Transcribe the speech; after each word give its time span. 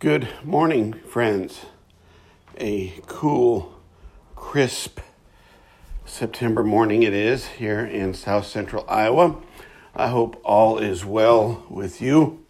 Good 0.00 0.28
morning, 0.44 0.92
friends. 0.92 1.66
A 2.56 3.00
cool, 3.06 3.80
crisp 4.36 5.00
September 6.06 6.62
morning 6.62 7.02
it 7.02 7.12
is 7.12 7.46
here 7.46 7.84
in 7.84 8.14
south 8.14 8.46
central 8.46 8.84
Iowa. 8.88 9.38
I 9.96 10.06
hope 10.06 10.40
all 10.44 10.78
is 10.78 11.04
well 11.04 11.64
with 11.68 12.00
you 12.00 12.44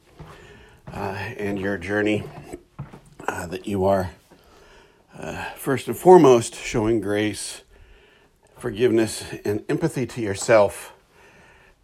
uh, 0.92 1.16
and 1.38 1.58
your 1.58 1.78
journey, 1.78 2.24
uh, 3.26 3.46
that 3.46 3.66
you 3.66 3.86
are 3.86 4.10
uh, 5.18 5.44
first 5.52 5.88
and 5.88 5.96
foremost 5.96 6.54
showing 6.54 7.00
grace, 7.00 7.62
forgiveness, 8.58 9.24
and 9.46 9.64
empathy 9.70 10.04
to 10.04 10.20
yourself. 10.20 10.92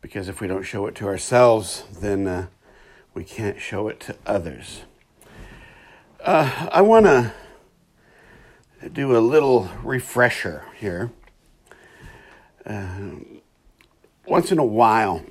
Because 0.03 0.29
if 0.29 0.43
we 0.43 0.47
don't 0.47 0.65
show 0.65 0.87
it 0.89 0.95
to 0.97 1.07
ourselves, 1.07 1.85
then 2.03 2.27
uh, 2.27 2.47
we 3.15 3.25
can't 3.25 3.59
show 3.59 3.89
it 3.89 3.99
to 4.01 4.17
others. 4.27 4.83
Uh, 6.25 6.71
I 6.73 6.81
want 6.81 7.05
to 7.05 7.35
do 8.91 9.15
a 9.15 9.21
little 9.21 9.69
refresher 9.83 10.65
here. 10.75 11.13
Uh, 12.65 13.11
once 14.25 14.51
in 14.51 14.59
a 14.59 14.65
while, 14.65 15.23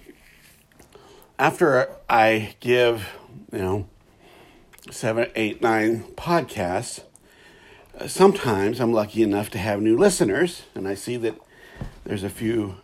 after 1.40 1.90
I 2.08 2.56
give, 2.60 3.10
you 3.52 3.58
know, 3.58 3.90
seven, 4.92 5.32
eight, 5.34 5.64
nine 5.64 6.04
podcasts, 6.16 7.02
uh, 7.98 8.08
sometimes 8.08 8.80
I'm 8.80 8.94
lucky 8.94 9.24
enough 9.24 9.50
to 9.50 9.58
have 9.58 9.82
new 9.82 9.98
listeners, 9.98 10.62
and 10.76 10.88
I 10.88 10.94
see 10.94 11.18
that 11.18 11.34
there's 12.04 12.24
a 12.24 12.30
few 12.30 12.76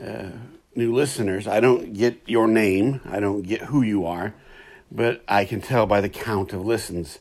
uh, 0.00 0.28
new 0.76 0.94
listeners. 0.94 1.48
I 1.48 1.58
don't 1.58 1.92
get 1.92 2.22
your 2.26 2.46
name, 2.46 3.00
I 3.04 3.18
don't 3.18 3.42
get 3.42 3.62
who 3.62 3.82
you 3.82 4.06
are 4.06 4.32
but 4.90 5.22
I 5.28 5.44
can 5.44 5.60
tell 5.60 5.86
by 5.86 6.00
the 6.00 6.08
count 6.08 6.52
of 6.52 6.64
listens 6.64 7.18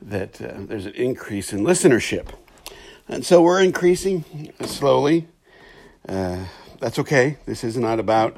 that 0.00 0.40
uh, 0.40 0.54
there's 0.58 0.86
an 0.86 0.94
increase 0.94 1.52
in 1.52 1.60
listenership. 1.60 2.28
And 3.08 3.24
so 3.24 3.42
we're 3.42 3.62
increasing 3.62 4.52
slowly. 4.62 5.28
Uh, 6.08 6.44
that's 6.80 6.98
okay. 6.98 7.38
This 7.46 7.64
is 7.64 7.76
not 7.76 7.98
about 7.98 8.36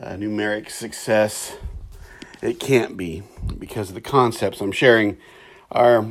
uh, 0.00 0.10
numeric 0.10 0.70
success. 0.70 1.56
It 2.42 2.60
can't 2.60 2.96
be 2.96 3.22
because 3.58 3.92
the 3.92 4.00
concepts 4.00 4.60
I'm 4.60 4.72
sharing 4.72 5.16
are 5.70 6.06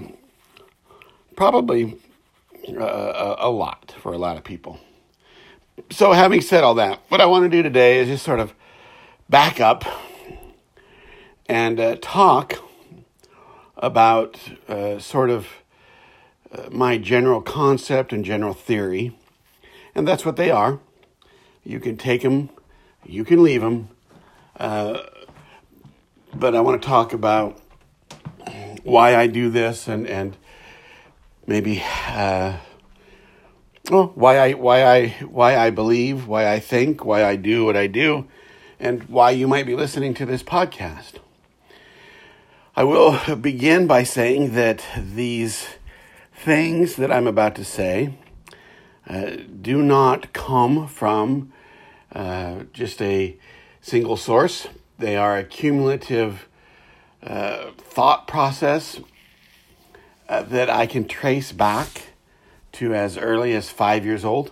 probably 1.35 1.97
uh, 2.69 3.35
a 3.37 3.49
lot 3.49 3.93
for 3.99 4.13
a 4.13 4.17
lot 4.17 4.37
of 4.37 4.43
people. 4.43 4.79
So, 5.91 6.13
having 6.13 6.41
said 6.41 6.63
all 6.63 6.75
that, 6.75 7.01
what 7.09 7.21
I 7.21 7.25
want 7.25 7.43
to 7.43 7.49
do 7.49 7.61
today 7.61 7.99
is 7.99 8.07
just 8.07 8.23
sort 8.23 8.39
of 8.39 8.53
back 9.29 9.59
up 9.59 9.83
and 11.47 11.79
uh, 11.79 11.95
talk 12.01 12.55
about 13.77 14.39
uh, 14.67 14.99
sort 14.99 15.29
of 15.29 15.47
uh, 16.51 16.69
my 16.71 16.97
general 16.97 17.41
concept 17.41 18.13
and 18.13 18.23
general 18.25 18.53
theory. 18.53 19.17
And 19.93 20.07
that's 20.07 20.25
what 20.25 20.35
they 20.35 20.51
are. 20.51 20.79
You 21.63 21.79
can 21.79 21.97
take 21.97 22.21
them, 22.21 22.49
you 23.05 23.23
can 23.23 23.43
leave 23.43 23.61
them. 23.61 23.89
Uh, 24.57 25.01
but 26.33 26.55
I 26.55 26.61
want 26.61 26.81
to 26.81 26.87
talk 26.87 27.13
about 27.13 27.59
why 28.83 29.15
I 29.15 29.27
do 29.27 29.49
this 29.49 29.87
and, 29.87 30.07
and 30.07 30.37
maybe 31.47 31.83
uh, 32.07 32.57
well, 33.89 34.11
why 34.15 34.39
I 34.39 34.53
why 34.53 34.83
I 34.83 35.07
why 35.29 35.57
I 35.57 35.69
believe, 35.69 36.27
why 36.27 36.51
I 36.51 36.59
think, 36.59 37.05
why 37.05 37.23
I 37.23 37.35
do 37.35 37.65
what 37.65 37.77
I 37.77 37.85
do, 37.85 38.27
and 38.79 39.03
why 39.03 39.29
you 39.29 39.47
might 39.47 39.67
be 39.67 39.75
listening 39.75 40.15
to 40.15 40.25
this 40.25 40.41
podcast. 40.41 41.19
I 42.77 42.83
will 42.83 43.17
begin 43.39 43.87
by 43.87 44.03
saying 44.03 44.53
that 44.55 44.83
these 44.97 45.65
things 46.33 46.97
that 46.97 47.09
I'm 47.09 47.25
about 47.25 47.55
to 47.55 47.63
say 47.63 48.15
uh, 49.07 49.37
do 49.61 49.81
not 49.81 50.33
come 50.33 50.85
from 50.87 51.53
uh, 52.11 52.63
just 52.73 53.01
a 53.01 53.37
single 53.79 54.17
source. 54.17 54.67
They 54.99 55.15
are 55.15 55.37
a 55.37 55.45
cumulative 55.45 56.49
uh, 57.23 57.71
thought 57.77 58.27
process 58.27 58.99
uh, 60.27 60.43
that 60.43 60.69
I 60.69 60.85
can 60.85 61.07
trace 61.07 61.53
back 61.53 62.09
to 62.73 62.93
as 62.93 63.17
early 63.17 63.53
as 63.53 63.69
five 63.69 64.03
years 64.03 64.25
old. 64.25 64.51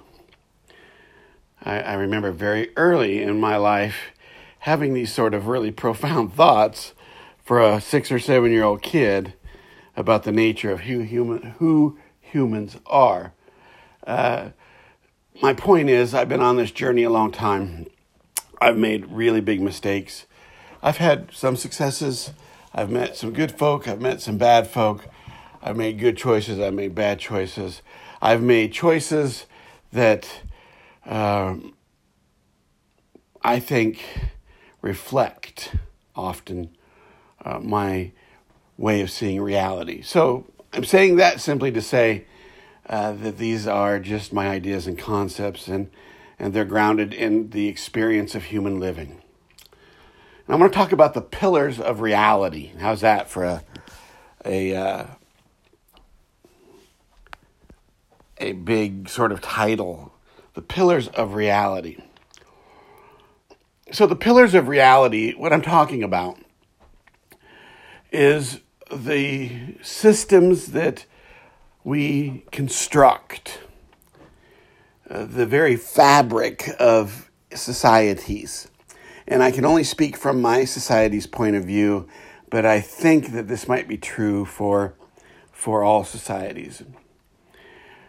I, 1.61 1.79
I 1.81 1.93
remember 1.95 2.31
very 2.31 2.71
early 2.77 3.21
in 3.21 3.37
my 3.41 3.57
life 3.57 4.11
having 4.59 4.93
these 4.93 5.11
sort 5.11 5.33
of 5.33 5.47
really 5.47 5.71
profound 5.71 6.33
thoughts 6.35 6.93
for 7.43 7.61
a 7.61 7.81
six 7.81 8.11
or 8.11 8.19
seven 8.19 8.51
year 8.51 8.63
old 8.63 8.81
kid 8.81 9.33
about 9.95 10.23
the 10.23 10.31
nature 10.31 10.71
of 10.71 10.81
who 10.81 10.99
human 10.99 11.41
who 11.59 11.97
humans 12.19 12.77
are. 12.85 13.33
Uh, 14.07 14.49
my 15.41 15.53
point 15.53 15.89
is, 15.89 16.13
I've 16.13 16.29
been 16.29 16.41
on 16.41 16.57
this 16.57 16.71
journey 16.71 17.03
a 17.03 17.09
long 17.09 17.31
time. 17.31 17.87
I've 18.61 18.77
made 18.77 19.07
really 19.07 19.41
big 19.41 19.61
mistakes. 19.61 20.25
I've 20.81 20.97
had 20.97 21.31
some 21.33 21.55
successes. 21.55 22.31
I've 22.73 22.89
met 22.89 23.15
some 23.15 23.33
good 23.33 23.51
folk. 23.51 23.87
I've 23.87 24.01
met 24.01 24.21
some 24.21 24.37
bad 24.37 24.67
folk. 24.67 25.07
I've 25.61 25.77
made 25.77 25.99
good 25.99 26.17
choices. 26.17 26.59
I've 26.59 26.73
made 26.73 26.95
bad 26.95 27.19
choices. 27.19 27.81
I've 28.21 28.41
made 28.41 28.73
choices 28.73 29.45
that 29.91 30.41
um, 31.05 31.73
I 33.41 33.59
think 33.59 34.03
reflect 34.81 35.75
often 36.15 36.75
uh, 37.43 37.59
my 37.59 38.11
way 38.77 39.01
of 39.01 39.11
seeing 39.11 39.41
reality. 39.41 40.01
So 40.01 40.45
I'm 40.71 40.83
saying 40.83 41.17
that 41.17 41.39
simply 41.39 41.71
to 41.71 41.81
say 41.81 42.25
uh, 42.89 43.13
that 43.13 43.37
these 43.37 43.67
are 43.67 43.99
just 43.99 44.33
my 44.33 44.47
ideas 44.49 44.87
and 44.87 44.97
concepts, 44.97 45.67
and, 45.67 45.89
and 46.39 46.53
they're 46.53 46.65
grounded 46.65 47.13
in 47.13 47.51
the 47.51 47.67
experience 47.67 48.35
of 48.35 48.45
human 48.45 48.79
living. 48.79 49.21
And 50.45 50.53
I'm 50.53 50.59
going 50.59 50.69
to 50.69 50.75
talk 50.75 50.91
about 50.91 51.13
the 51.13 51.21
pillars 51.21 51.79
of 51.79 52.01
reality. 52.01 52.71
How's 52.79 53.01
that 53.01 53.29
for 53.29 53.45
a 53.45 53.63
a 54.43 54.75
uh, 54.75 55.05
a 58.37 58.51
big 58.51 59.07
sort 59.07 59.31
of 59.31 59.39
title? 59.41 60.11
The 60.53 60.61
pillars 60.61 61.07
of 61.07 61.33
reality. 61.33 61.97
So 63.91 64.05
the 64.05 64.15
pillars 64.15 64.53
of 64.53 64.67
reality, 64.67 65.33
what 65.33 65.53
I'm 65.53 65.61
talking 65.61 66.03
about 66.03 66.37
is 68.13 68.61
the 68.91 69.75
systems 69.81 70.67
that 70.67 71.05
we 71.83 72.45
construct, 72.51 73.59
uh, 75.09 75.25
the 75.25 75.45
very 75.45 75.75
fabric 75.75 76.69
of 76.79 77.29
societies. 77.53 78.69
And 79.27 79.41
I 79.41 79.51
can 79.51 79.65
only 79.65 79.83
speak 79.83 80.15
from 80.15 80.41
my 80.41 80.63
society's 80.65 81.27
point 81.27 81.55
of 81.55 81.65
view, 81.65 82.07
but 82.49 82.65
I 82.65 82.79
think 82.79 83.31
that 83.31 83.47
this 83.47 83.67
might 83.67 83.87
be 83.87 83.97
true 83.97 84.45
for, 84.45 84.93
for 85.51 85.83
all 85.83 86.03
societies. 86.03 86.83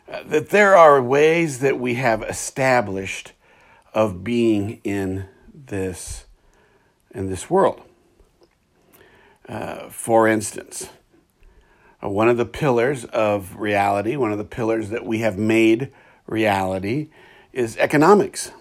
Uh, 0.07 0.23
that 0.25 0.51
there 0.51 0.77
are 0.77 1.01
ways 1.03 1.61
that 1.61 1.81
we 1.81 1.95
have 1.95 2.23
established 2.23 3.33
of 3.95 4.23
being 4.23 4.81
in 4.85 5.27
this 5.55 6.27
in 7.13 7.31
this 7.31 7.49
world. 7.49 7.81
Uh, 9.49 9.89
for 9.91 10.27
instance, 10.27 10.89
uh, 12.03 12.09
one 12.09 12.29
of 12.29 12.37
the 12.37 12.47
pillars 12.47 13.05
of 13.07 13.57
reality, 13.57 14.17
one 14.17 14.33
of 14.33 14.39
the 14.39 14.45
pillars 14.45 14.89
that 14.91 15.05
we 15.05 15.19
have 15.19 15.37
made 15.37 15.93
reality, 16.27 17.11
is 17.53 17.77
economics. 17.77 18.53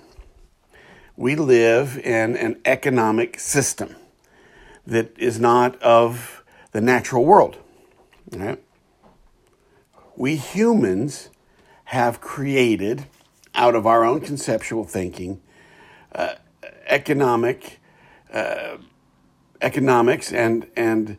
We 1.16 1.36
live 1.36 1.98
in 1.98 2.36
an 2.36 2.60
economic 2.66 3.40
system 3.40 3.96
that 4.86 5.18
is 5.18 5.40
not 5.40 5.82
of 5.82 6.44
the 6.72 6.82
natural 6.82 7.24
world. 7.24 7.58
Right? 8.32 8.62
We 10.16 10.36
humans 10.36 11.30
have 11.86 12.20
created, 12.20 13.06
out 13.56 13.76
of 13.76 13.86
our 13.86 14.04
own 14.04 14.22
conceptual 14.22 14.84
thinking, 14.84 15.42
uh, 16.14 16.36
economic 16.88 17.80
uh, 18.34 18.78
economics 19.64 20.32
and 20.32 20.68
and 20.76 21.18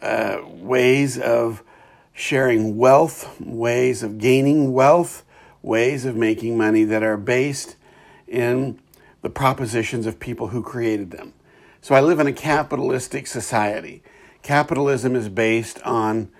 uh, 0.00 0.38
ways 0.44 1.18
of 1.18 1.62
sharing 2.12 2.76
wealth, 2.76 3.40
ways 3.40 4.02
of 4.02 4.18
gaining 4.18 4.72
wealth, 4.72 5.24
ways 5.62 6.04
of 6.04 6.14
making 6.14 6.56
money 6.56 6.84
that 6.84 7.02
are 7.02 7.16
based 7.16 7.76
in 8.28 8.78
the 9.22 9.30
propositions 9.30 10.06
of 10.06 10.20
people 10.20 10.48
who 10.48 10.62
created 10.62 11.10
them. 11.10 11.32
So 11.80 11.94
I 11.94 12.00
live 12.00 12.18
in 12.20 12.26
a 12.26 12.32
capitalistic 12.32 13.26
society. 13.26 14.02
Capitalism 14.42 15.16
is 15.16 15.28
based 15.28 15.80
on, 15.82 16.30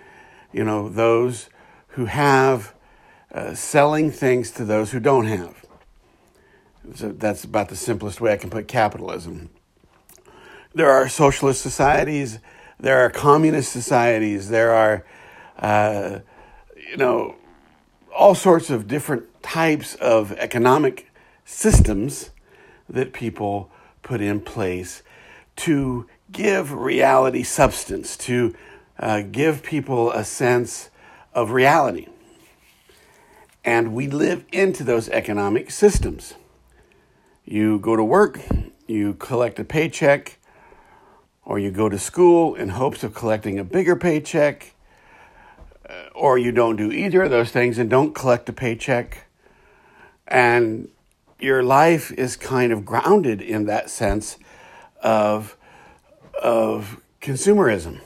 you 0.51 0.63
know, 0.63 0.89
those 0.89 1.49
who 1.89 2.05
have 2.05 2.73
uh, 3.33 3.53
selling 3.53 4.11
things 4.11 4.51
to 4.51 4.65
those 4.65 4.91
who 4.91 4.99
don't 4.99 5.25
have. 5.25 5.65
So 6.95 7.09
that's 7.09 7.43
about 7.43 7.69
the 7.69 7.75
simplest 7.75 8.21
way 8.21 8.33
I 8.33 8.37
can 8.37 8.49
put 8.49 8.67
capitalism. 8.67 9.49
There 10.73 10.91
are 10.91 11.09
socialist 11.09 11.61
societies 11.61 12.39
there 12.79 12.99
are 12.99 13.09
communist 13.09 13.71
societies, 13.71 14.49
there 14.49 14.71
are, 14.71 15.05
uh, 15.57 16.19
you 16.89 16.97
know, 16.97 17.35
all 18.15 18.35
sorts 18.35 18.69
of 18.69 18.87
different 18.87 19.41
types 19.41 19.95
of 19.95 20.31
economic 20.33 21.11
systems 21.43 22.29
that 22.87 23.13
people 23.13 23.71
put 24.03 24.21
in 24.21 24.39
place 24.39 25.01
to 25.55 26.07
give 26.31 26.71
reality 26.71 27.41
substance, 27.41 28.15
to 28.15 28.53
uh, 28.99 29.21
give 29.21 29.63
people 29.63 30.11
a 30.11 30.23
sense 30.23 30.89
of 31.33 31.51
reality. 31.51 32.07
And 33.65 33.93
we 33.93 34.07
live 34.07 34.45
into 34.51 34.83
those 34.83 35.09
economic 35.09 35.71
systems. 35.71 36.35
You 37.43 37.79
go 37.79 37.95
to 37.95 38.03
work, 38.03 38.39
you 38.87 39.15
collect 39.15 39.59
a 39.59 39.63
paycheck, 39.63 40.36
or 41.47 41.57
you 41.57 41.71
go 41.71 41.87
to 41.87 41.97
school 41.97 42.55
in 42.55 42.67
hopes 42.67 43.05
of 43.05 43.13
collecting 43.13 43.57
a 43.57 43.63
bigger 43.63 43.95
paycheck, 43.95 44.73
uh, 45.89 45.93
or 46.13 46.37
you 46.37 46.51
don't 46.51 46.75
do 46.75 46.91
either 46.91 47.23
of 47.23 47.31
those 47.31 47.51
things 47.51 47.77
and 47.77 47.89
don't 47.89 48.13
collect 48.13 48.49
a 48.49 48.53
paycheck. 48.53 49.29
And 50.27 50.89
your 51.39 51.63
life 51.63 52.11
is 52.11 52.35
kind 52.35 52.73
of 52.73 52.83
grounded 52.83 53.41
in 53.41 53.65
that 53.65 53.89
sense 53.89 54.37
of, 55.01 55.55
of 56.43 57.01
consumerism. 57.21 58.01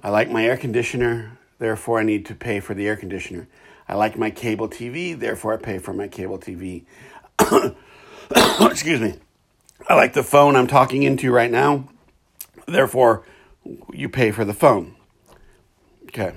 I 0.00 0.10
like 0.10 0.30
my 0.30 0.46
air 0.46 0.56
conditioner, 0.56 1.36
therefore 1.58 1.98
I 1.98 2.04
need 2.04 2.24
to 2.26 2.34
pay 2.36 2.60
for 2.60 2.74
the 2.74 2.86
air 2.86 2.94
conditioner. 2.94 3.48
I 3.88 3.96
like 3.96 4.16
my 4.16 4.30
cable 4.30 4.68
TV, 4.68 5.18
therefore 5.18 5.52
I 5.52 5.56
pay 5.56 5.78
for 5.78 5.92
my 5.92 6.06
cable 6.06 6.38
TV. 6.38 6.84
Excuse 8.70 9.00
me. 9.00 9.14
I 9.86 9.94
like 9.94 10.12
the 10.12 10.22
phone 10.22 10.56
I'm 10.56 10.66
talking 10.66 11.02
into 11.02 11.30
right 11.30 11.50
now, 11.50 11.88
therefore 12.66 13.24
you 13.92 14.08
pay 14.08 14.30
for 14.30 14.44
the 14.44 14.54
phone. 14.54 14.96
Okay, 16.04 16.34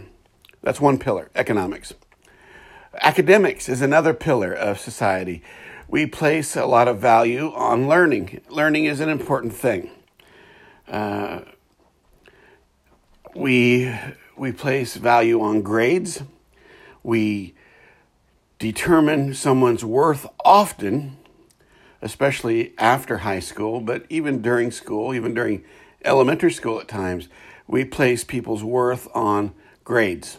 that's 0.61 0.81
one 0.81 0.99
pillar 0.99 1.31
economics. 1.33 1.93
Academics 3.01 3.69
is 3.69 3.81
another 3.81 4.13
pillar 4.13 4.53
of 4.53 4.79
society. 4.79 5.41
We 5.87 6.05
place 6.05 6.55
a 6.55 6.65
lot 6.65 6.87
of 6.87 6.99
value 6.99 7.51
on 7.53 7.87
learning. 7.87 8.41
Learning 8.49 8.85
is 8.85 8.99
an 8.99 9.09
important 9.09 9.53
thing. 9.53 9.89
Uh, 10.87 11.41
we 13.35 13.93
we 14.37 14.51
place 14.51 14.95
value 14.95 15.41
on 15.41 15.61
grades. 15.61 16.23
We 17.03 17.55
determine 18.59 19.33
someone's 19.33 19.83
worth 19.83 20.27
often, 20.43 21.17
especially 22.01 22.73
after 22.77 23.19
high 23.19 23.39
school, 23.39 23.79
but 23.79 24.05
even 24.09 24.41
during 24.41 24.71
school, 24.71 25.13
even 25.13 25.33
during 25.33 25.63
elementary 26.03 26.51
school 26.51 26.79
at 26.79 26.87
times, 26.87 27.29
we 27.67 27.85
place 27.85 28.23
people's 28.23 28.63
worth 28.63 29.07
on 29.13 29.53
grades. 29.83 30.37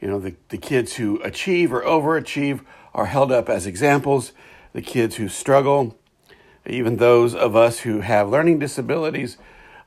You 0.00 0.08
know, 0.08 0.18
the, 0.18 0.34
the 0.48 0.58
kids 0.58 0.94
who 0.94 1.20
achieve 1.22 1.72
or 1.72 1.82
overachieve 1.82 2.60
are 2.94 3.06
held 3.06 3.32
up 3.32 3.48
as 3.48 3.66
examples. 3.66 4.32
The 4.72 4.82
kids 4.82 5.16
who 5.16 5.28
struggle, 5.28 5.96
even 6.66 6.96
those 6.96 7.34
of 7.34 7.54
us 7.54 7.80
who 7.80 8.00
have 8.00 8.28
learning 8.28 8.58
disabilities, 8.58 9.36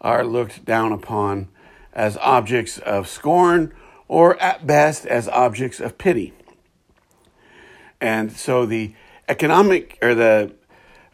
are 0.01 0.23
looked 0.23 0.65
down 0.65 0.91
upon 0.91 1.47
as 1.93 2.17
objects 2.17 2.77
of 2.79 3.07
scorn 3.07 3.73
or 4.07 4.39
at 4.41 4.67
best 4.67 5.05
as 5.05 5.27
objects 5.29 5.79
of 5.79 5.97
pity. 5.97 6.33
And 7.99 8.31
so 8.31 8.65
the 8.65 8.93
economic 9.27 9.97
or 10.01 10.13
the 10.13 10.53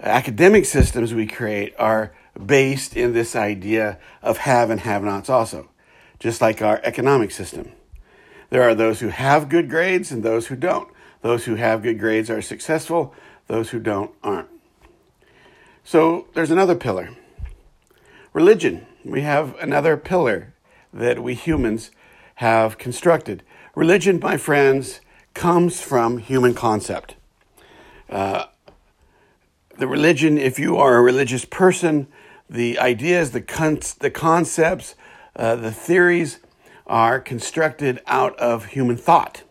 academic 0.01 0.65
systems 0.65 1.13
we 1.13 1.27
create 1.27 1.73
are 1.77 2.13
based 2.45 2.95
in 2.95 3.13
this 3.13 3.35
idea 3.35 3.99
of 4.21 4.37
have 4.37 4.69
and 4.69 4.81
have 4.81 5.03
nots 5.03 5.29
also, 5.29 5.69
just 6.19 6.41
like 6.41 6.61
our 6.61 6.81
economic 6.83 7.31
system. 7.31 7.71
There 8.49 8.63
are 8.63 8.75
those 8.75 8.99
who 8.99 9.09
have 9.09 9.49
good 9.49 9.69
grades 9.69 10.11
and 10.11 10.23
those 10.23 10.47
who 10.47 10.55
don't. 10.55 10.91
Those 11.21 11.45
who 11.45 11.55
have 11.55 11.83
good 11.83 11.99
grades 11.99 12.29
are 12.29 12.41
successful, 12.41 13.13
those 13.47 13.69
who 13.69 13.79
don't 13.79 14.11
aren't. 14.23 14.49
So 15.83 16.27
there's 16.33 16.51
another 16.51 16.75
pillar 16.75 17.09
religion. 18.33 18.85
We 19.03 19.21
have 19.21 19.55
another 19.59 19.97
pillar 19.97 20.53
that 20.93 21.21
we 21.21 21.35
humans 21.35 21.91
have 22.35 22.77
constructed. 22.77 23.43
Religion, 23.75 24.19
my 24.21 24.37
friends, 24.37 25.01
comes 25.33 25.81
from 25.81 26.17
human 26.17 26.53
concept. 26.53 27.15
Uh, 28.09 28.45
the 29.81 29.87
religion, 29.87 30.37
if 30.37 30.59
you 30.59 30.77
are 30.77 30.95
a 30.95 31.01
religious 31.01 31.43
person, 31.43 32.05
the 32.47 32.77
ideas, 32.77 33.31
the, 33.31 33.41
con- 33.41 33.79
the 33.97 34.11
concepts, 34.11 34.93
uh, 35.35 35.55
the 35.55 35.71
theories 35.71 36.37
are 36.85 37.19
constructed 37.19 37.99
out 38.05 38.37
of 38.37 38.65
human 38.65 38.95
thought, 38.95 39.41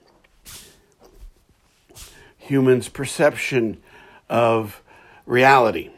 humans' 2.38 2.88
perception 2.88 3.82
of 4.28 4.80
reality. 5.26 5.90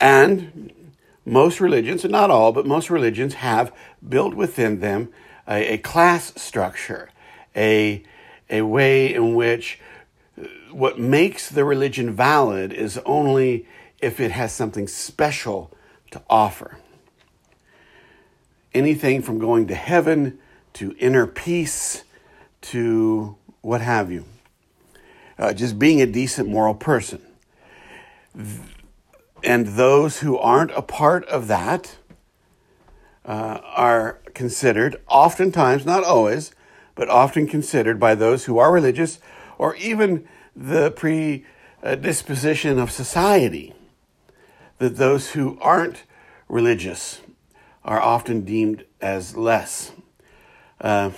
And 0.00 0.72
most 1.24 1.60
religions, 1.60 2.02
and 2.02 2.10
not 2.10 2.32
all, 2.32 2.50
but 2.50 2.66
most 2.66 2.90
religions 2.90 3.34
have 3.34 3.72
built 4.06 4.34
within 4.34 4.80
them 4.80 5.10
a, 5.46 5.74
a 5.74 5.78
class 5.78 6.32
structure, 6.34 7.10
a, 7.54 8.02
a 8.50 8.62
way 8.62 9.14
in 9.14 9.36
which 9.36 9.78
what 10.74 10.98
makes 10.98 11.48
the 11.48 11.64
religion 11.64 12.12
valid 12.12 12.72
is 12.72 12.98
only 13.06 13.64
if 14.00 14.18
it 14.18 14.32
has 14.32 14.52
something 14.52 14.88
special 14.88 15.70
to 16.10 16.20
offer. 16.28 16.78
Anything 18.74 19.22
from 19.22 19.38
going 19.38 19.68
to 19.68 19.74
heaven 19.74 20.38
to 20.74 20.96
inner 20.98 21.28
peace 21.28 22.02
to 22.60 23.36
what 23.60 23.80
have 23.80 24.10
you. 24.10 24.24
Uh, 25.38 25.52
just 25.52 25.78
being 25.78 26.02
a 26.02 26.06
decent 26.06 26.48
moral 26.48 26.74
person. 26.74 27.22
And 29.44 29.68
those 29.68 30.20
who 30.20 30.36
aren't 30.36 30.72
a 30.72 30.82
part 30.82 31.24
of 31.26 31.46
that 31.46 31.96
uh, 33.24 33.60
are 33.64 34.20
considered, 34.34 34.96
oftentimes, 35.08 35.86
not 35.86 36.02
always, 36.02 36.52
but 36.96 37.08
often 37.08 37.46
considered 37.46 38.00
by 38.00 38.16
those 38.16 38.46
who 38.46 38.58
are 38.58 38.72
religious 38.72 39.20
or 39.56 39.76
even 39.76 40.26
the 40.56 40.90
predisposition 40.90 42.78
of 42.78 42.90
society, 42.90 43.74
that 44.78 44.96
those 44.96 45.32
who 45.32 45.58
aren't 45.60 46.04
religious 46.48 47.20
are 47.84 48.00
often 48.00 48.44
deemed 48.44 48.84
as 49.00 49.36
less. 49.36 49.92
Uh, 50.80 51.10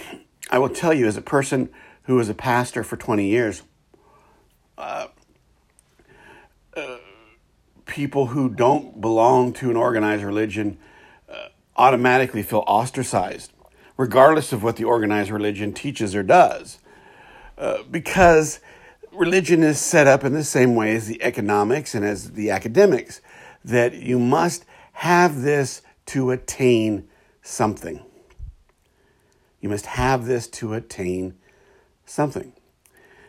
I 0.50 0.58
will 0.58 0.68
tell 0.68 0.92
you, 0.92 1.06
as 1.06 1.16
a 1.16 1.22
person 1.22 1.68
who 2.02 2.16
was 2.16 2.28
a 2.28 2.34
pastor 2.34 2.82
for 2.84 2.96
20 2.96 3.26
years, 3.26 3.62
uh, 4.78 5.08
uh, 6.76 6.96
people 7.86 8.26
who 8.26 8.48
don't 8.48 9.00
belong 9.00 9.52
to 9.54 9.70
an 9.70 9.76
organized 9.76 10.22
religion 10.22 10.78
uh, 11.28 11.48
automatically 11.76 12.42
feel 12.42 12.64
ostracized, 12.66 13.52
regardless 13.96 14.52
of 14.52 14.62
what 14.62 14.76
the 14.76 14.84
organized 14.84 15.30
religion 15.30 15.72
teaches 15.72 16.14
or 16.14 16.22
does. 16.22 16.78
Uh, 17.56 17.78
because 17.90 18.60
religion 19.16 19.62
is 19.62 19.80
set 19.80 20.06
up 20.06 20.24
in 20.24 20.32
the 20.32 20.44
same 20.44 20.74
way 20.74 20.94
as 20.94 21.06
the 21.06 21.22
economics 21.22 21.94
and 21.94 22.04
as 22.04 22.32
the 22.32 22.50
academics, 22.50 23.20
that 23.64 23.94
you 23.94 24.18
must 24.18 24.64
have 24.92 25.42
this 25.42 25.82
to 26.06 26.30
attain 26.30 27.08
something. 27.42 28.02
You 29.60 29.68
must 29.68 29.86
have 29.86 30.26
this 30.26 30.46
to 30.48 30.74
attain 30.74 31.34
something. 32.04 32.52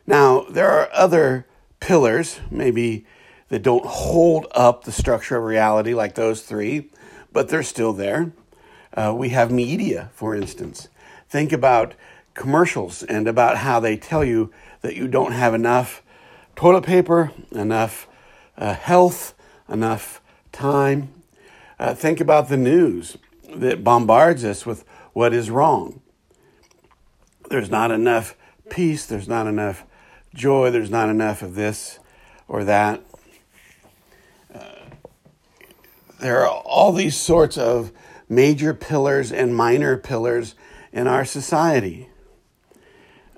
Now, 0.05 0.45
there 0.49 0.69
are 0.69 0.89
other 0.93 1.47
pillars, 1.79 2.39
maybe 2.51 3.05
that 3.49 3.63
don't 3.63 3.85
hold 3.85 4.47
up 4.51 4.83
the 4.83 4.91
structure 4.91 5.37
of 5.37 5.43
reality 5.43 5.93
like 5.93 6.15
those 6.15 6.41
three, 6.41 6.89
but 7.31 7.49
they're 7.49 7.63
still 7.63 7.93
there. 7.93 8.31
Uh, 8.93 9.13
we 9.15 9.29
have 9.29 9.51
media, 9.51 10.09
for 10.13 10.35
instance. 10.35 10.89
Think 11.29 11.51
about 11.51 11.93
commercials 12.37 13.03
and 13.03 13.27
about 13.27 13.57
how 13.57 13.81
they 13.81 13.97
tell 13.97 14.23
you 14.23 14.49
that 14.81 14.95
you 14.95 15.09
don't 15.09 15.33
have 15.33 15.53
enough 15.53 16.01
toilet 16.55 16.85
paper, 16.85 17.33
enough 17.51 18.07
uh, 18.57 18.73
health, 18.73 19.33
enough 19.67 20.21
time. 20.53 21.09
Uh, 21.77 21.93
think 21.93 22.21
about 22.21 22.47
the 22.47 22.55
news 22.55 23.17
that 23.53 23.83
bombards 23.83 24.45
us 24.45 24.65
with 24.65 24.85
what 25.11 25.33
is 25.33 25.51
wrong. 25.51 26.01
There's 27.49 27.69
not 27.69 27.91
enough 27.91 28.35
peace, 28.69 29.05
there's 29.05 29.27
not 29.27 29.47
enough 29.47 29.83
joy, 30.33 30.71
there's 30.71 30.89
not 30.89 31.09
enough 31.09 31.41
of 31.41 31.55
this 31.55 31.99
or 32.47 32.63
that 32.63 33.01
there 36.19 36.41
are 36.41 36.47
all 36.47 36.91
these 36.91 37.15
sorts 37.15 37.57
of 37.57 37.91
major 38.29 38.73
pillars 38.73 39.31
and 39.31 39.55
minor 39.55 39.97
pillars 39.97 40.55
in 40.91 41.07
our 41.07 41.25
society. 41.25 42.09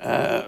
Uh, 0.01 0.43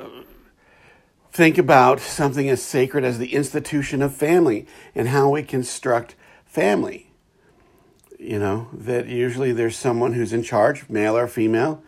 think 1.32 1.58
about 1.58 2.00
something 2.00 2.50
as 2.50 2.62
sacred 2.62 3.04
as 3.04 3.18
the 3.20 3.34
institution 3.34 4.02
of 4.02 4.14
family 4.16 4.66
and 4.96 5.10
how 5.10 5.30
we 5.30 5.44
construct 5.44 6.16
family. 6.46 7.08
you 8.22 8.38
know, 8.38 8.70
that 8.72 9.08
usually 9.08 9.52
there's 9.52 9.76
someone 9.76 10.14
who's 10.14 10.32
in 10.32 10.44
charge, 10.44 10.88
male 10.88 11.18
or 11.18 11.28
female, 11.28 11.82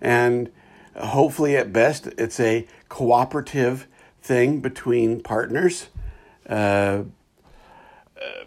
and 0.00 0.50
hopefully 0.96 1.56
at 1.56 1.72
best 1.72 2.08
it's 2.18 2.40
a 2.40 2.66
cooperative 2.88 3.86
thing 4.20 4.60
between 4.60 5.22
partners, 5.22 5.88
uh, 6.48 7.02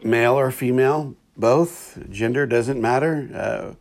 male 0.04 0.34
or 0.34 0.52
female, 0.52 1.16
both. 1.38 1.98
Gender 2.10 2.46
doesn't 2.46 2.82
matter. 2.82 3.30
Uh, 3.34 3.76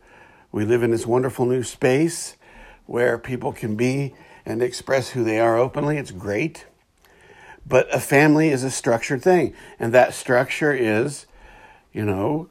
we 0.53 0.63
live 0.63 0.81
in 0.81 0.91
this 0.91 1.05
wonderful 1.05 1.45
new 1.45 1.63
space 1.63 2.37
where 2.85 3.17
people 3.17 3.51
can 3.51 3.75
be 3.75 4.13
and 4.49 4.63
express 4.63 5.09
who 5.09 5.23
they 5.23 5.39
are 5.39 5.57
openly. 5.57 5.97
It's 5.97 6.09
great. 6.09 6.65
But 7.67 7.93
a 7.93 7.99
family 7.99 8.49
is 8.49 8.63
a 8.63 8.71
structured 8.71 9.21
thing, 9.21 9.53
and 9.79 9.93
that 9.93 10.15
structure 10.15 10.73
is, 10.73 11.27
you 11.93 12.03
know, 12.03 12.49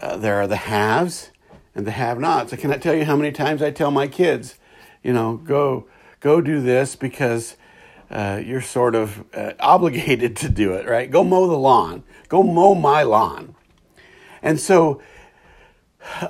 uh, 0.00 0.16
there 0.16 0.36
are 0.36 0.46
the 0.46 0.56
haves 0.56 1.30
and 1.74 1.84
the 1.84 1.90
have-nots. 1.90 2.52
I 2.52 2.56
cannot 2.56 2.80
tell 2.80 2.94
you 2.94 3.04
how 3.04 3.16
many 3.16 3.32
times 3.32 3.62
I 3.62 3.72
tell 3.72 3.90
my 3.90 4.06
kids, 4.06 4.58
you 5.02 5.12
know, 5.12 5.38
go 5.38 5.86
go 6.20 6.40
do 6.40 6.60
this 6.60 6.94
because 6.94 7.56
uh, 8.10 8.40
you're 8.44 8.60
sort 8.60 8.94
of 8.94 9.24
uh, 9.34 9.54
obligated 9.58 10.36
to 10.36 10.48
do 10.48 10.74
it, 10.74 10.86
right? 10.86 11.10
Go 11.10 11.24
mow 11.24 11.48
the 11.48 11.58
lawn. 11.58 12.04
Go 12.28 12.44
mow 12.44 12.74
my 12.74 13.02
lawn. 13.02 13.56
And 14.40 14.60
so 14.60 15.02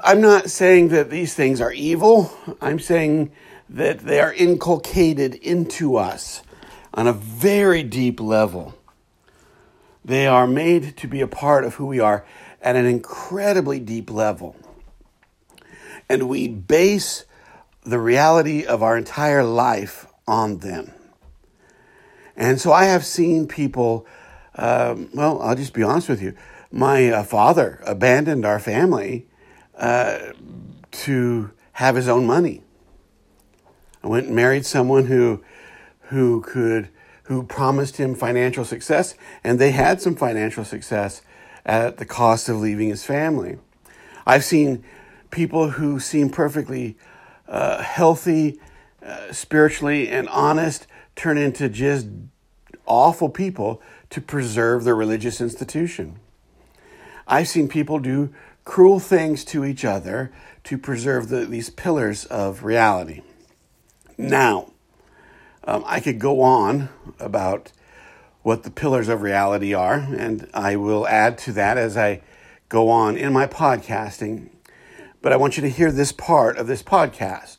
I'm 0.03 0.21
not 0.21 0.49
saying 0.49 0.89
that 0.89 1.11
these 1.11 1.35
things 1.35 1.61
are 1.61 1.73
evil. 1.73 2.33
I'm 2.61 2.79
saying 2.79 3.33
that 3.71 4.01
they 4.01 4.21
are 4.21 4.35
inculcated 4.35 5.37
into 5.37 5.97
us 5.97 6.43
on 6.93 7.07
a 7.07 7.13
very 7.13 7.85
deep 7.85 8.21
level. 8.21 8.75
They 10.05 10.27
are 10.27 10.47
made 10.47 10.97
to 10.99 11.07
be 11.07 11.21
a 11.21 11.29
part 11.29 11.65
of 11.65 11.77
who 11.77 11.87
we 11.87 12.01
are 12.01 12.27
at 12.61 12.75
an 12.75 12.85
incredibly 12.85 13.79
deep 13.79 14.11
level. 14.11 14.57
And 16.09 16.29
we 16.29 16.49
base 16.49 17.25
the 17.83 18.01
reality 18.01 18.65
of 18.65 18.83
our 18.83 18.97
entire 18.97 19.45
life 19.45 20.07
on 20.27 20.59
them. 20.59 20.93
And 22.37 22.61
so 22.61 22.73
I 22.73 22.87
have 22.87 23.07
seen 23.07 23.47
people, 23.47 24.05
um, 24.57 25.11
well, 25.15 25.41
I'll 25.41 25.55
just 25.55 25.75
be 25.75 25.85
honest 25.85 26.09
with 26.09 26.21
you. 26.21 26.35
My 26.73 27.11
uh, 27.11 27.23
father 27.23 27.81
abandoned 27.87 28.45
our 28.45 28.59
family 28.59 29.29
uh, 29.77 30.33
to 30.91 31.53
have 31.73 31.95
his 31.95 32.09
own 32.09 32.27
money. 32.27 32.65
I 34.03 34.09
went 34.09 34.27
and 34.27 34.37
married 34.37 34.65
someone 34.65 35.07
who, 35.07 35.43
who 36.09 36.41
could, 36.43 36.89
who 37.25 37.43
promised 37.43 37.99
him 37.99 38.15
financial 38.15 38.65
success, 38.65 39.15
and 39.45 39.59
they 39.59 39.73
had 39.73 40.01
some 40.01 40.17
financial 40.17 40.65
success 40.65 41.23
at 41.67 41.99
the 41.99 42.07
cost 42.07 42.49
of 42.49 42.57
leaving 42.57 42.89
his 42.89 43.05
family. 43.05 43.59
I've 44.27 44.45
seen 44.45 44.85
people 45.31 45.71
who 45.71 46.01
seem 46.01 46.31
perfectly 46.31 46.97
uh, 47.47 47.83
healthy, 47.83 48.61
uh, 49.05 49.33
spiritually, 49.33 50.09
and 50.09 50.29
honest 50.29 50.87
turn 51.17 51.37
into 51.37 51.69
just 51.69 52.07
awful 52.87 53.29
people 53.29 53.83
to 54.11 54.21
preserve 54.21 54.85
the 54.85 54.95
religious 54.95 55.41
institution. 55.41 56.19
I've 57.27 57.49
seen 57.49 57.69
people 57.69 57.99
do 57.99 58.33
cruel 58.65 58.99
things 58.99 59.45
to 59.47 59.65
each 59.65 59.85
other 59.85 60.33
to 60.65 60.77
preserve 60.77 61.29
the, 61.29 61.45
these 61.47 61.71
pillars 61.71 62.25
of 62.27 62.65
reality. 62.65 63.23
Now, 64.21 64.73
um, 65.65 65.83
I 65.87 66.01
could 66.01 66.19
go 66.19 66.43
on 66.43 66.91
about 67.19 67.73
what 68.43 68.65
the 68.65 68.71
pillars 68.71 69.09
of 69.09 69.23
reality 69.23 69.73
are, 69.73 69.95
and 69.95 70.47
I 70.53 70.77
will 70.77 71.09
add 71.09 71.39
to 71.39 71.53
that 71.53 71.79
as 71.79 71.97
I 71.97 72.21
go 72.69 72.91
on 72.91 73.17
in 73.17 73.33
my 73.33 73.47
podcasting. 73.47 74.51
But 75.23 75.33
I 75.33 75.37
want 75.37 75.57
you 75.57 75.63
to 75.63 75.71
hear 75.71 75.91
this 75.91 76.13
part 76.13 76.59
of 76.59 76.67
this 76.67 76.83
podcast 76.83 77.59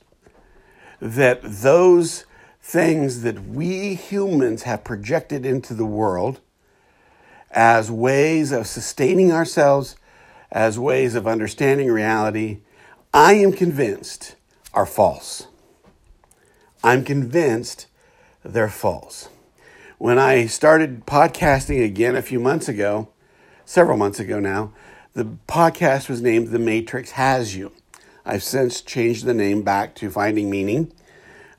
that 1.00 1.42
those 1.42 2.26
things 2.62 3.24
that 3.24 3.44
we 3.48 3.96
humans 3.96 4.64
have 4.64 4.84
projected 4.84 5.48
into 5.48 5.74
the 5.74 5.86
world 5.86 6.42
as 7.50 7.90
ways 7.90 8.52
of 8.52 8.68
sustaining 8.68 9.32
ourselves, 9.32 9.96
as 10.52 10.78
ways 10.78 11.16
of 11.16 11.26
understanding 11.26 11.92
reality, 11.92 12.60
I 13.12 13.34
am 13.34 13.52
convinced 13.52 14.36
are 14.76 14.86
false. 14.86 15.48
I'm 16.84 17.04
convinced 17.04 17.86
they're 18.44 18.68
false. 18.68 19.30
When 20.00 20.18
I 20.18 20.48
started 20.48 21.06
podcasting 21.06 21.86
again 21.86 22.16
a 22.16 22.24
few 22.24 22.40
months 22.40 22.68
ago, 22.68 23.10
several 23.66 24.00
months 24.00 24.20
ago 24.20 24.40
now, 24.40 24.74
the 25.14 25.38
podcast 25.48 26.10
was 26.10 26.24
named 26.24 26.48
The 26.48 26.58
Matrix 26.58 27.12
Has 27.12 27.56
You. 27.56 27.72
I've 28.26 28.42
since 28.42 28.82
changed 28.82 29.26
the 29.26 29.34
name 29.36 29.62
back 29.62 29.94
to 29.98 30.10
Finding 30.10 30.50
Meaning. 30.50 30.92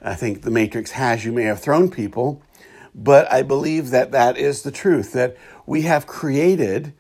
I 0.03 0.17
think 0.17 0.43
The 0.43 0.51
Matrix 0.51 0.91
Has 0.91 1.25
You 1.25 1.31
may 1.31 1.45
have 1.45 1.61
thrown 1.61 1.89
people, 1.89 2.43
but 2.93 3.31
I 3.31 3.43
believe 3.43 3.91
that 3.91 4.11
that 4.11 4.37
is 4.37 4.63
the 4.63 4.73
truth, 4.73 5.13
that 5.13 5.37
we 5.67 5.83
have 5.83 6.09
created 6.09 6.95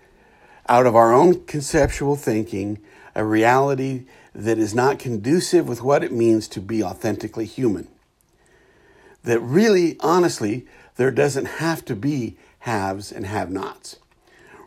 out 0.68 0.86
of 0.86 0.94
our 0.94 1.12
own 1.12 1.44
conceptual 1.46 2.14
thinking 2.14 2.78
a 3.16 3.24
reality 3.24 4.06
that 4.32 4.58
is 4.58 4.76
not 4.76 5.00
conducive 5.00 5.66
with 5.66 5.82
what 5.82 6.04
it 6.04 6.12
means 6.12 6.46
to 6.46 6.60
be 6.60 6.84
authentically 6.84 7.46
human. 7.46 7.88
That 9.24 9.40
really, 9.40 9.96
honestly, 10.00 10.66
there 10.96 11.10
doesn't 11.10 11.46
have 11.46 11.84
to 11.86 11.96
be 11.96 12.36
haves 12.60 13.12
and 13.12 13.26
have 13.26 13.50
nots. 13.50 13.98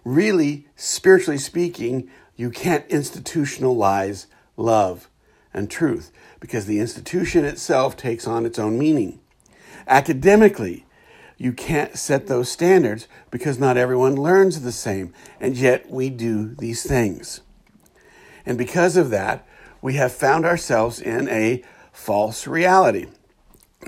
Really, 0.04 0.68
spiritually 0.76 1.38
speaking, 1.38 2.10
you 2.36 2.50
can't 2.50 2.88
institutionalize 2.90 4.28
love 4.58 5.10
and 5.54 5.70
truth 5.70 6.12
because 6.40 6.66
the 6.66 6.80
institution 6.80 7.46
itself 7.46 7.96
takes 7.96 8.28
on 8.28 8.46
its 8.46 8.60
own 8.60 8.78
meaning. 8.78 9.20
Academically, 9.88 10.86
you 11.38 11.52
can't 11.54 11.98
set 11.98 12.28
those 12.28 12.50
standards 12.50 13.08
because 13.32 13.60
not 13.60 13.78
everyone 13.78 14.16
learns 14.16 14.62
the 14.62 14.72
same, 14.72 15.14
and 15.40 15.58
yet 15.58 15.90
we 15.90 16.10
do 16.10 16.56
these 16.56 16.84
things. 16.84 17.42
And 18.46 18.58
because 18.58 18.96
of 18.96 19.10
that, 19.10 19.48
we 19.82 19.96
have 19.96 20.12
found 20.12 20.46
ourselves 20.46 21.00
in 21.00 21.28
a 21.30 21.64
false 21.92 22.48
reality. 22.48 23.08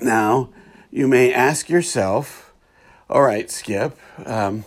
Now, 0.02 0.50
you 0.92 1.08
may 1.08 1.34
ask 1.34 1.70
yourself, 1.70 2.54
all 3.10 3.22
right, 3.22 3.50
Skip, 3.50 3.98
um, 4.26 4.66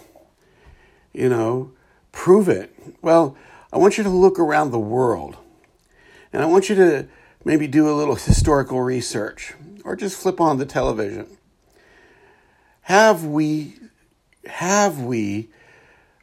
you 1.12 1.28
know, 1.28 1.72
prove 2.12 2.48
it. 2.48 2.74
Well, 3.02 3.36
I 3.72 3.78
want 3.78 3.98
you 3.98 4.04
to 4.04 4.10
look 4.10 4.38
around 4.38 4.70
the 4.70 4.78
world 4.78 5.36
and 6.32 6.42
I 6.42 6.46
want 6.46 6.68
you 6.68 6.74
to 6.76 7.08
maybe 7.44 7.66
do 7.66 7.88
a 7.88 7.96
little 7.96 8.14
historical 8.14 8.80
research 8.82 9.54
or 9.84 9.96
just 9.96 10.20
flip 10.20 10.40
on 10.40 10.58
the 10.58 10.66
television. 10.66 11.26
Have 12.82 13.24
we 13.24 13.76
have 14.46 15.00
we 15.00 15.48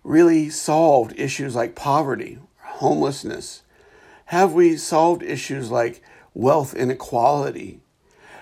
really 0.04 0.50
solved 0.50 1.18
issues 1.18 1.56
like 1.56 1.76
poverty, 1.76 2.40
homelessness? 2.62 3.62
Have 4.26 4.54
we 4.54 4.76
solved 4.76 5.24
issues 5.24 5.72
like 5.72 6.02
wealth 6.34 6.74
inequality, 6.74 7.80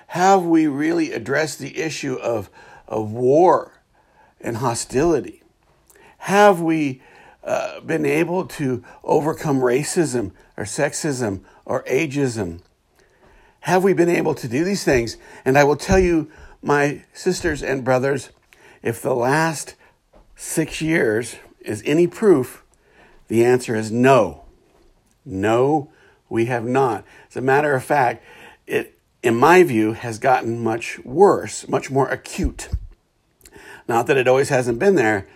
have 0.07 0.43
we 0.43 0.67
really 0.67 1.11
addressed 1.11 1.59
the 1.59 1.79
issue 1.79 2.15
of, 2.15 2.49
of 2.87 3.11
war 3.11 3.81
and 4.39 4.57
hostility? 4.57 5.43
Have 6.19 6.61
we 6.61 7.01
uh, 7.43 7.79
been 7.81 8.05
able 8.05 8.45
to 8.45 8.83
overcome 9.03 9.59
racism 9.59 10.31
or 10.57 10.63
sexism 10.63 11.41
or 11.65 11.83
ageism? 11.83 12.61
Have 13.61 13.83
we 13.83 13.93
been 13.93 14.09
able 14.09 14.35
to 14.35 14.47
do 14.47 14.63
these 14.63 14.83
things? 14.83 15.17
And 15.43 15.57
I 15.57 15.63
will 15.63 15.75
tell 15.75 15.99
you, 15.99 16.31
my 16.61 17.03
sisters 17.13 17.61
and 17.61 17.83
brothers, 17.83 18.29
if 18.81 19.01
the 19.01 19.15
last 19.15 19.75
six 20.35 20.81
years 20.81 21.35
is 21.61 21.83
any 21.85 22.07
proof, 22.07 22.63
the 23.27 23.43
answer 23.43 23.75
is 23.75 23.91
no. 23.91 24.45
No, 25.25 25.91
we 26.29 26.45
have 26.45 26.65
not. 26.65 27.03
As 27.29 27.35
a 27.35 27.41
matter 27.41 27.75
of 27.75 27.83
fact, 27.83 28.23
it 28.67 28.94
in 29.25 29.35
my 29.35 29.63
view, 29.63 29.93
has 29.93 30.19
gotten 30.19 30.63
much 30.63 30.99
worse, 31.03 31.67
much 31.67 31.89
more 31.89 32.07
acute. 32.09 32.69
Not 33.87 34.05
that 34.05 34.17
it 34.17 34.27
always 34.27 34.49
hasn't 34.49 34.77
been 34.77 34.93
there, 34.93 35.27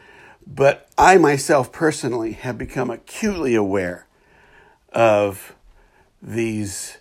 but 0.46 0.88
I 0.96 1.18
myself 1.18 1.72
personally 1.72 2.34
have 2.34 2.56
become 2.56 2.92
acutely 2.92 3.56
aware 3.56 4.06
of 4.94 5.56
these 6.22 6.98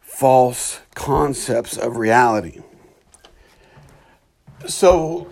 false 0.00 0.80
concepts 0.94 1.76
of 1.76 1.98
reality. 1.98 2.62
So, 4.66 5.28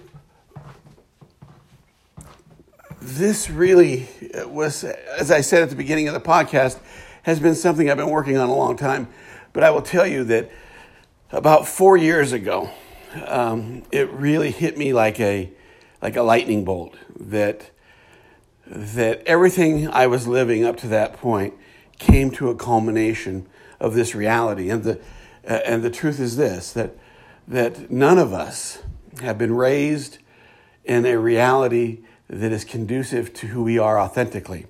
this 3.00 3.48
really 3.48 4.06
was, 4.46 4.84
as 4.84 5.30
I 5.30 5.40
said 5.40 5.62
at 5.62 5.70
the 5.70 5.76
beginning 5.76 6.08
of 6.08 6.14
the 6.14 6.20
podcast, 6.20 6.78
has 7.22 7.40
been 7.40 7.54
something 7.54 7.88
I've 7.88 7.96
been 7.96 8.10
working 8.10 8.36
on 8.36 8.50
a 8.50 8.54
long 8.54 8.76
time. 8.76 9.08
But 9.54 9.62
I 9.62 9.70
will 9.70 9.82
tell 9.82 10.06
you 10.06 10.24
that 10.24 10.50
about 11.34 11.66
four 11.66 11.96
years 11.96 12.32
ago, 12.32 12.70
um, 13.26 13.82
it 13.90 14.08
really 14.10 14.50
hit 14.50 14.78
me 14.78 14.92
like 14.92 15.18
a 15.20 15.50
like 16.00 16.16
a 16.16 16.22
lightning 16.22 16.64
bolt 16.64 16.96
that 17.18 17.70
that 18.66 19.22
everything 19.26 19.88
I 19.88 20.06
was 20.06 20.26
living 20.26 20.64
up 20.64 20.76
to 20.78 20.88
that 20.88 21.14
point 21.14 21.54
came 21.98 22.30
to 22.32 22.50
a 22.50 22.54
culmination 22.54 23.46
of 23.80 23.94
this 23.94 24.14
reality. 24.14 24.70
And 24.70 24.84
the, 24.84 25.00
uh, 25.46 25.60
and 25.66 25.82
the 25.82 25.90
truth 25.90 26.20
is 26.20 26.36
this 26.36 26.72
that, 26.72 26.96
that 27.46 27.90
none 27.90 28.18
of 28.18 28.32
us 28.32 28.82
have 29.20 29.36
been 29.36 29.54
raised 29.54 30.18
in 30.84 31.04
a 31.04 31.18
reality 31.18 32.00
that 32.28 32.52
is 32.52 32.64
conducive 32.64 33.32
to 33.34 33.48
who 33.48 33.62
we 33.62 33.78
are 33.78 33.98
authentically. 33.98 34.66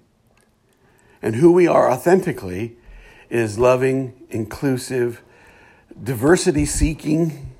And 1.22 1.36
who 1.36 1.52
we 1.52 1.66
are 1.66 1.90
authentically 1.90 2.76
is 3.30 3.58
loving, 3.58 4.26
inclusive, 4.30 5.22
diversity 6.02 6.66
seeking, 6.66 7.54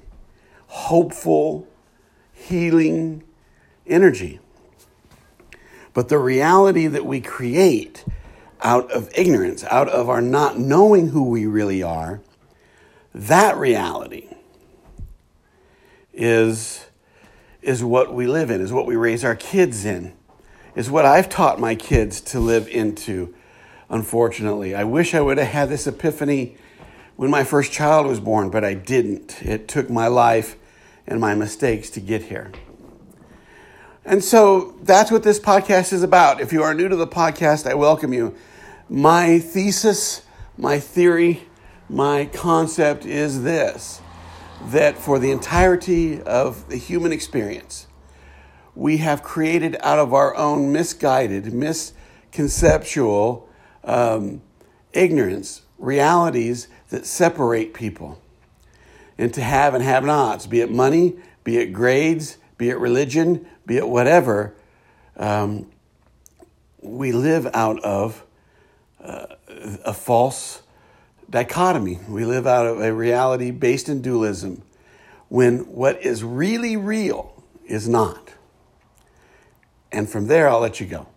hopeful, 0.67 1.69
healing 2.33 3.23
energy. 3.87 4.41
But 5.93 6.09
the 6.09 6.19
reality 6.19 6.87
that 6.89 7.07
we 7.07 7.21
create 7.21 8.05
out 8.61 8.91
of 8.91 9.11
ignorance, 9.15 9.63
out 9.65 9.89
of 9.89 10.09
our 10.09 10.21
not 10.21 10.59
knowing 10.59 11.09
who 11.09 11.29
we 11.29 11.47
really 11.47 11.83
are, 11.83 12.21
that 13.15 13.57
reality 13.57 14.29
is, 16.13 16.87
is 17.63 17.85
what 17.85 18.13
we 18.13 18.27
live 18.27 18.51
in, 18.51 18.61
is 18.61 18.73
what 18.73 18.87
we 18.87 18.97
raise 18.97 19.25
our 19.25 19.37
kids 19.37 19.85
in, 19.85 20.15
is 20.75 20.91
what 20.91 21.05
I've 21.05 21.29
taught 21.29 21.61
my 21.61 21.77
kids 21.77 22.21
to 22.23 22.41
live 22.41 22.67
into, 22.69 23.33
unfortunately. 23.89 24.75
I 24.75 24.83
wish 24.83 25.15
I 25.15 25.21
would 25.21 25.39
have 25.39 25.49
had 25.49 25.69
this 25.69 25.87
epiphany 25.87 26.57
when 27.17 27.31
my 27.31 27.45
first 27.45 27.73
child 27.73 28.07
was 28.07 28.21
born, 28.21 28.51
but 28.51 28.65
I 28.65 28.75
didn't. 28.75 29.43
It 29.43 29.69
took 29.69 29.89
my 29.89 30.09
life 30.09 30.57
and 31.07 31.21
my 31.21 31.35
mistakes 31.35 31.91
to 31.91 32.01
get 32.01 32.25
here. 32.25 32.51
And 34.05 34.23
so 34.23 34.75
that's 34.83 35.11
what 35.11 35.23
this 35.23 35.41
podcast 35.41 35.93
is 35.93 36.03
about. 36.03 36.41
If 36.41 36.53
you 36.53 36.63
are 36.63 36.75
new 36.75 36.89
to 36.89 36.97
the 36.97 37.07
podcast, 37.07 37.69
I 37.69 37.75
welcome 37.75 38.13
you. 38.13 38.35
My 38.89 39.39
thesis, 39.39 40.23
my 40.59 40.79
theory, 40.79 41.45
my 41.89 42.27
concept 42.27 43.07
is 43.07 43.43
this 43.43 44.01
that 44.67 44.97
for 44.97 45.19
the 45.19 45.31
entirety 45.31 46.23
of 46.23 46.69
the 46.71 46.77
human 46.77 47.13
experience, 47.13 47.87
we 48.75 48.99
have 48.99 49.23
created 49.23 49.77
out 49.81 49.99
of 49.99 50.15
our 50.15 50.35
own 50.37 50.73
misguided, 50.73 51.45
misconceptual 51.45 53.47
um, 53.85 54.41
ignorance 54.93 55.63
realities 55.79 56.69
that 56.95 57.05
separate 57.05 57.75
people 57.75 58.21
and 59.19 59.35
to 59.35 59.43
have 59.43 59.75
and 59.75 59.83
have 59.83 60.05
nots, 60.05 60.47
be 60.47 60.61
it 60.61 60.71
money, 60.71 61.17
be 61.43 61.59
it 61.59 61.73
grades, 61.73 62.39
be 62.57 62.71
it 62.71 62.79
religion, 62.79 63.47
be 63.67 63.77
it 63.77 63.89
whatever. 63.89 64.55
Um, 65.17 65.71
we 66.81 67.11
live 67.11 67.49
out 67.53 67.83
of 67.83 68.25
uh, 69.03 69.27
a 69.85 69.93
false 69.93 70.63
dichotomy. 71.29 71.99
We 72.09 72.25
live 72.25 72.47
out 72.47 72.67
of 72.67 72.81
a 72.81 72.93
reality 72.93 73.51
based 73.51 73.89
in 73.89 74.01
dualism 74.01 74.63
when 75.29 75.61
what 75.73 76.01
is 76.01 76.23
really 76.23 76.77
real 76.77 77.43
is 77.67 77.89
not. 77.89 78.35
And 79.91 80.09
from 80.09 80.29
there, 80.29 80.49
I'll 80.49 80.61
let 80.61 80.79
you 80.79 80.87
go 80.87 81.09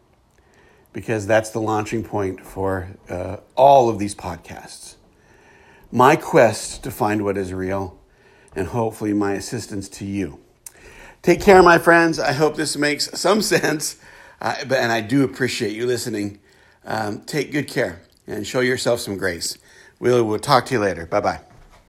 because 0.92 1.28
that's 1.28 1.52
the 1.52 1.62
launching 1.62 2.04
point 2.04 2.42
for 2.42 2.88
uh, 3.10 3.38
all 3.56 3.90
of 3.90 4.00
these 4.00 4.16
podcasts. 4.16 4.97
My 5.92 6.16
quest 6.16 6.84
to 6.84 6.92
find 6.92 7.24
what 7.24 7.38
is 7.38 7.54
real 7.54 7.98
and 8.56 8.68
hopefully 8.68 9.14
my 9.14 9.34
assistance 9.34 9.88
to 9.90 10.06
you. 10.06 10.40
Take 11.22 11.42
care, 11.42 11.62
my 11.64 11.78
friends. 11.78 12.20
I 12.20 12.34
hope 12.34 12.56
this 12.56 12.78
makes 12.78 13.10
some 13.20 13.42
sense, 13.54 13.98
uh, 14.42 14.56
and 14.70 14.92
I 14.92 15.02
do 15.02 15.24
appreciate 15.24 15.74
you 15.74 15.86
listening. 15.86 16.40
Um, 16.86 17.22
take 17.22 17.52
good 17.52 17.68
care 17.68 18.02
and 18.26 18.46
show 18.46 18.60
yourself 18.60 19.00
some 19.00 19.18
grace. 19.18 19.58
We'll, 20.00 20.24
we'll 20.24 20.40
talk 20.40 20.66
to 20.68 20.74
you 20.74 20.80
later. 20.80 21.06
Bye 21.06 21.22
bye. 21.22 21.47